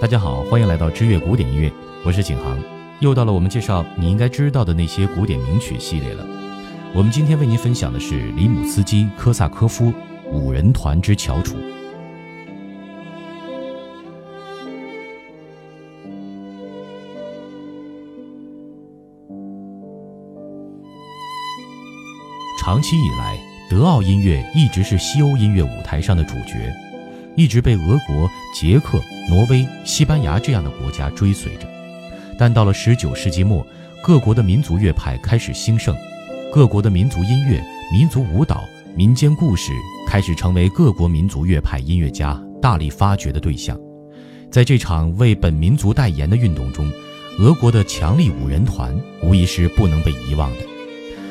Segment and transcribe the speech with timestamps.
[0.00, 1.72] 大家好，欢迎来到知乐古典音乐，
[2.04, 2.56] 我是景航。
[3.00, 6.24] 又到了我们介绍你应该知道的那些古典名曲系列了。
[6.94, 9.92] 我们今天为您分享的是里姆斯基科萨科夫
[10.30, 11.56] 五人团之翘楚。
[22.60, 23.36] 长期以来，
[23.68, 26.72] 德奥音乐一直是西欧音乐舞台上的主角，
[27.38, 31.68] 一直被俄国、捷克、挪威、西班牙这样的国家追随着。
[32.36, 33.64] 但到了19世纪末，
[34.02, 35.96] 各国的民族乐派开始兴盛，
[36.52, 38.64] 各国的民族音乐、民族舞蹈、
[38.96, 39.70] 民间故事
[40.04, 43.78] 开始成为各国民族乐派音乐家大力发掘的对象。
[44.50, 46.90] 在这场为本民族代言的运动中，
[47.38, 50.58] 俄国的强力五人团无疑是不能被遗忘的。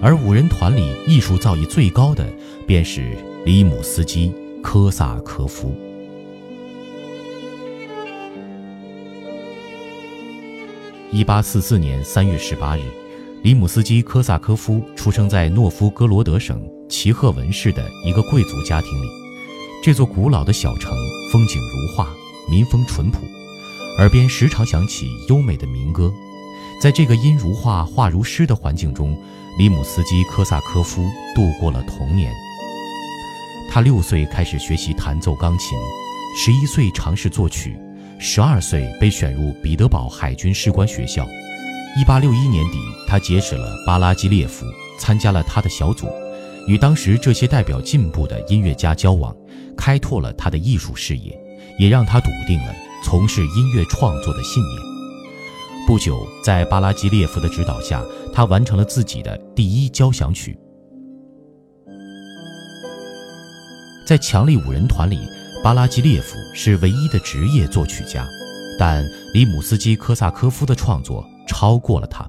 [0.00, 2.26] 而五人团里艺术造诣最高的，
[2.66, 5.76] 便是里姆斯基科萨科夫。
[11.12, 12.82] 一八四四年三月十八日，
[13.42, 19.08] 里姆斯基科萨科夫出生在诺夫哥罗德省齐赫文市的一个贵族家庭里。
[19.82, 20.92] 这座古老的小城
[21.32, 22.08] 风景如画，
[22.48, 23.18] 民风淳朴，
[23.98, 26.12] 耳边时常响起优美的民歌。
[26.80, 29.20] 在这个音如画、画如诗的环境中，
[29.58, 31.02] 里姆斯基科萨科夫
[31.34, 32.32] 度过了童年。
[33.68, 35.76] 他六岁开始学习弹奏钢琴，
[36.36, 37.76] 十一岁尝试作曲，
[38.22, 41.26] 十二岁被选入彼得堡海军士官学校。
[41.96, 44.66] 一八六一年底，他结识了巴拉基列夫，
[44.98, 46.06] 参加了他的小组，
[46.66, 49.34] 与当时这些代表进步的音乐家交往，
[49.74, 51.34] 开拓了他的艺术视野，
[51.78, 55.86] 也让他笃定了从事音乐创作的信念。
[55.86, 60.58] 不久，在巴拉基列夫的指导下，他完成了自己的第一交响曲。
[64.06, 65.18] 在强力五人团里，
[65.62, 68.26] 巴拉基列夫是唯一的职业作曲家，
[68.78, 69.04] 但
[69.34, 72.26] 里姆斯基科萨科夫的创作超过了他。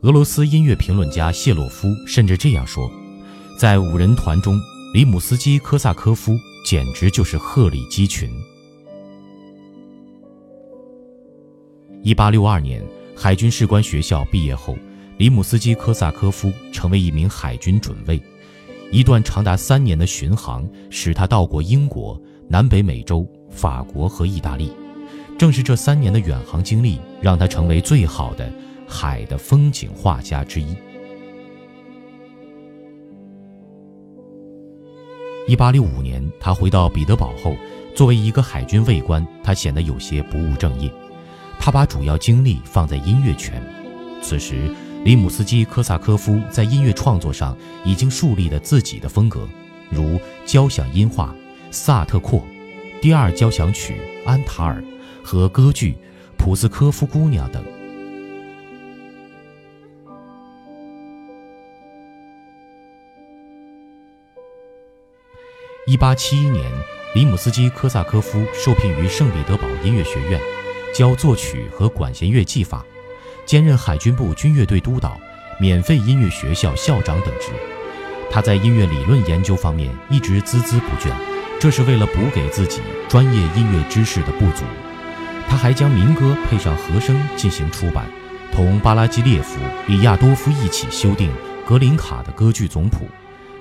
[0.00, 2.90] 俄罗斯音乐评论家谢洛夫甚至这样说
[3.56, 4.58] ：“在五人团中，
[4.92, 6.36] 里姆斯基科萨科夫
[6.66, 8.28] 简直就是鹤立鸡群。”
[12.02, 12.84] 一八六二年，
[13.16, 14.76] 海军士官学校毕业后，
[15.16, 18.20] 里姆斯基科萨科夫成为一名海军准尉。
[18.90, 24.72] 一段长达三年的巡航使他到过英国、南北美洲、法国和意大利。
[25.36, 28.50] 正是这三年的远航经历，让他成为最好的
[28.86, 30.76] 海的风景画家之一。
[35.46, 37.56] 一八六五年，他回到彼得堡后，
[37.94, 40.90] 作为一个海军尉官，他显得有些不务正业。
[41.58, 43.62] 他把主要精力放在音乐圈。
[44.22, 44.70] 此时，
[45.04, 49.46] 里姆斯基科萨科夫在音乐创作上已经树立了自己的风格，
[49.90, 51.34] 如交响音画
[51.74, 52.38] 《萨特阔》、
[53.02, 53.94] 第二交响曲
[54.28, 54.80] 《安塔尔》
[55.24, 55.92] 和歌剧
[56.38, 57.64] 《普斯科夫姑娘》等。
[65.88, 66.64] 一八七一年，
[67.16, 70.40] 里姆斯基科萨科夫受聘于圣彼得堡音乐学院。
[70.94, 72.84] 教作曲和管弦乐技法，
[73.44, 75.18] 兼任海军部军乐队督导、
[75.58, 77.48] 免费音乐学校校长等职。
[78.30, 81.12] 他在音乐理论研究方面一直孜孜不倦，
[81.64, 84.64] 这是为了补给自己专业音乐知识的不足。
[85.48, 88.04] 他还将民歌配上和声进行出版，
[88.52, 91.32] 同巴拉基列夫、里亚多夫一起修订
[91.66, 93.08] 格林卡的歌剧总谱。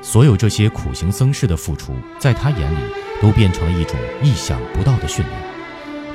[0.00, 5.40] 所有这些苦行僧式的付出，在他眼里都变成了一种意想不到的训练。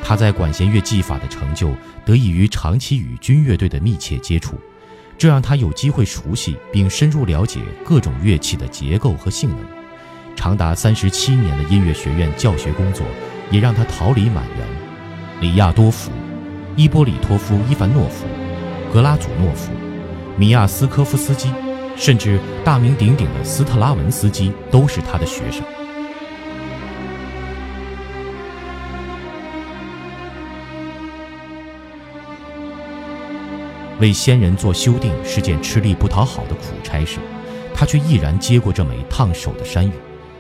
[0.03, 4.59] 他在管弦乐技法的成就得益于长期与军乐队的密切接触，
[5.17, 9.76] 这让他有机会熟悉并深入了解各种乐器的结构和性能。
[10.37, 13.05] 长达三十七年的音乐学院教学工作，
[13.49, 14.67] 也让他桃李满园。
[15.41, 16.11] 里亚多夫、
[16.75, 18.25] 伊波里托夫、伊凡诺夫、
[18.93, 19.71] 格拉祖诺夫、
[20.37, 21.51] 米亚斯科夫斯基，
[21.97, 25.63] 甚至大名鼎鼎的斯特拉文斯基，都是他的学生。
[33.99, 37.17] 为先人做修订是件吃力不讨好的苦差事，
[37.73, 39.91] 他却毅然接过这枚烫手的山芋，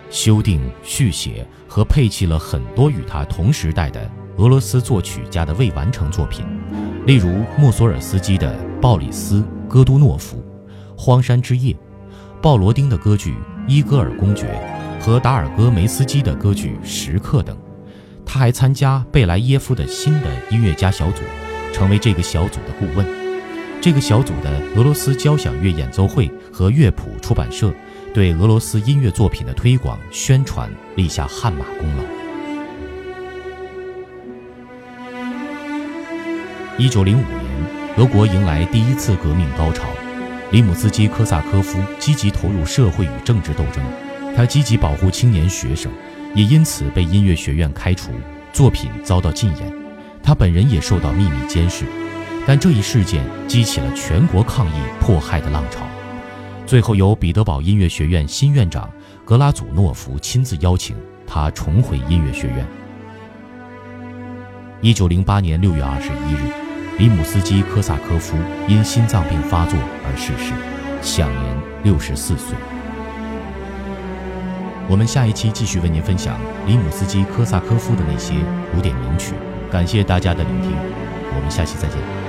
[0.09, 6.45] 修订、续写和配器了很多与他同时代的俄罗斯作曲家的未完成作品，
[7.05, 10.37] 例如莫索尔斯基的《鲍里斯·戈杜诺夫》
[10.97, 11.73] 《荒山之夜》，
[12.41, 13.31] 鲍罗丁的歌剧
[13.67, 14.47] 《伊戈尔公爵》
[15.03, 17.57] 和达尔戈梅斯基的歌剧《时刻》等。
[18.25, 21.21] 他还参加贝莱耶夫的新的音乐家小组，
[21.73, 23.05] 成为这个小组的顾问。
[23.79, 27.71] 这个小组的俄罗斯交响乐演奏会和乐谱出版社，
[28.17, 32.03] 对俄罗斯音乐作品的推广宣传立下汗马功劳。
[36.79, 37.43] 一九零五年，
[37.95, 39.83] 俄国迎来第一次革命高潮，
[40.49, 43.83] 里姆斯基科萨科夫积极投入社会与政治斗争，
[44.35, 45.91] 他积极保护青年学生，
[46.33, 48.09] 也因此被音乐学院开除，
[48.51, 49.71] 作品遭到禁演，
[50.23, 51.85] 他本人也受到秘密监视。
[52.47, 55.81] 但这一事件激起了全国抗议迫害的浪潮，
[56.67, 58.91] 最后由彼得堡音乐学院新院长
[59.23, 62.67] 格拉祖诺夫亲自邀请他重回音乐学院。
[64.81, 68.35] 一九零八年六月二十一日，里姆斯基科萨科夫
[68.67, 70.51] 因心脏病发作而逝世，
[71.01, 72.53] 享年六十四岁。
[74.89, 76.37] 我们下一期继续为您分享
[76.67, 78.33] 里姆斯基科萨科夫的那些
[78.73, 79.33] 古典名曲。
[79.71, 80.71] 感谢大家的聆听，
[81.33, 82.26] 我们下期再见。